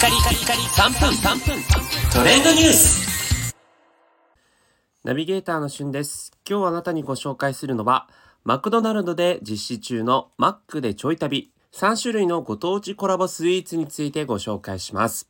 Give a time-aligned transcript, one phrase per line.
[0.00, 1.62] カリカリカリ3分3分
[2.10, 3.54] トレンドニュース
[5.04, 6.32] ナビゲーターのしゅんです。
[6.48, 8.08] 今日あなたにご紹介するのは、
[8.42, 15.28] マクドナルドで実施中のマックでちょい旅、3種類のご当地コラボスイーツについてご紹介します。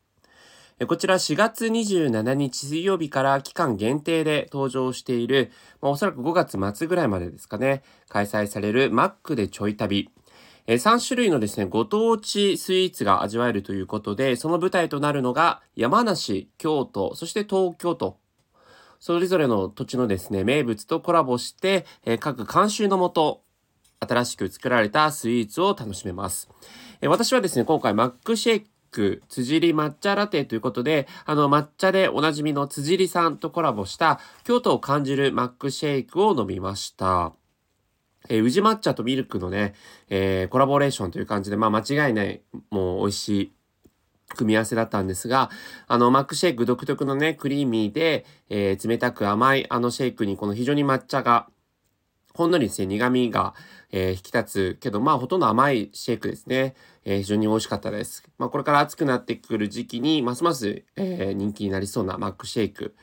[0.79, 5.50] えこちら4月27日水曜日から期間限定で登場している、
[5.80, 10.11] まあおそらく5月末ぐらいまでですかね、開催されるマックでちょい旅。
[10.66, 18.18] えー3種類のですね、ご当地スイーツが味わえるということで、その舞台となるのが山梨、京都、そして東京と
[19.00, 23.43] それぞれの土地のですね、名物とコラボして、えー各監修のもと、
[23.99, 26.50] 新しく作られたスイーツを楽しめます。
[27.00, 37.39] えー私はですね、今回マックシェイク、辻り抹茶ラテということで、あの、抹茶でおなじみの辻りさんとコラボした、京都を感じるマックシェイクを飲みました。
[38.28, 39.74] えー宇治抹茶とミルクのね、
[40.08, 43.52] えーコラボレーションという感じで、まあ間違いない、もう美味しい
[44.36, 45.50] 組み合わせだったんですが、
[45.88, 51.48] あの、マックシェイク独特のね、クリーミーで、えー冷たく甘いあのシェイクにこの非常に抹茶が、
[52.32, 53.54] ほんのりですね、苦味が、
[53.90, 56.74] えー引き立つけど、まあほとんど甘いシェイクですね。
[57.05, 58.22] えー非常に美味しかったです。
[58.38, 62.94] まあこれから暑くなってくる時期に、ますます、えー人気になりそうなマックシェイク。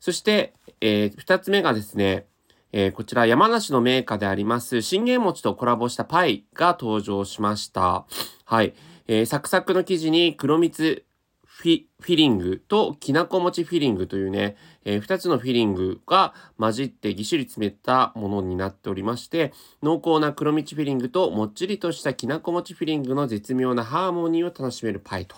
[0.00, 2.26] そして、えー二つ目がですね、
[2.72, 8.06] えーこちら山梨のメーカーであります信玄餅とコラボしたパイが登場しました。
[8.44, 8.74] はい。
[9.06, 11.04] えーサクサクの生地に黒蜜
[11.44, 19.52] フィフィリングときなこ餅フィリングというね、えー二つのフィリングが混じってぎっしり詰めたものになっておりまして、
[19.82, 25.34] 濃厚な黒蜜フィリングともっちりとしたきなこ餅フィリングの絶妙なハーモニーを楽しめるパイと。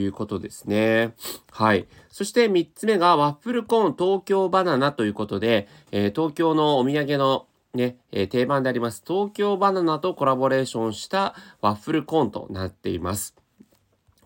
[0.00, 1.14] いうことですね。
[1.50, 1.86] はい。
[2.10, 13.34] そして3つ目がワッフルコーン東京バナナということで、えー東京のお土産のね、えー定番であります東京バナナとコラボレーションしたワッフルコーンとなっています。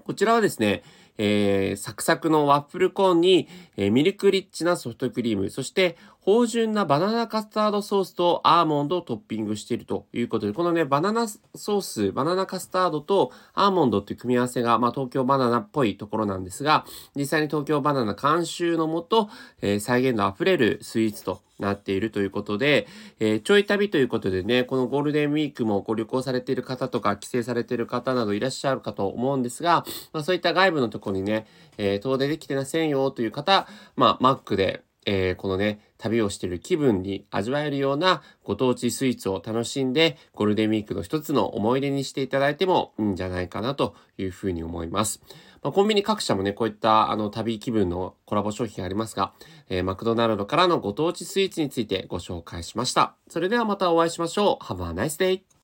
[0.04, 0.82] こちらはですね、
[1.18, 16.84] えーサクサクのワッフルコーンに、えーミルクリッチなソフトクリーム、そして芳醇なバナナカスタードソースとアーモンドをトッピングしているということで、このね、バナナソース、バナナカスタードとアーモンドっていう組み合わせが、まあ、東京バナナっぽいところなんですが、
[17.16, 19.30] 実際に東京バナナ監修のもと、
[19.62, 22.86] えー再現度あふれるスイーツとなっているということで、
[23.20, 31.46] えーちょい旅ということでね、このゴールデンウィークもご旅行されている方とか、帰省されている方などいらっしゃるかと思うんですが、まあ、そういった外部のとこにね、
[31.78, 45.22] えー遠出できてませんよという方、まあ、マックで、えーこのね、旅をしてる気分に味わえるようなご当地スイーツを楽しんで、ゴールデンウィークの一つの思い出にしていただいてもいいんじゃないかなというふうに思います。
[45.62, 49.32] まあ、コンビニ各社もね、こういったあの旅気分のコラボ商品ありますが、
[49.68, 53.14] えーマクドナルドからのご当地スイーツについてご紹介しました。
[53.28, 54.64] それではまたお会いしましょう。
[54.64, 55.50] Have a nice day!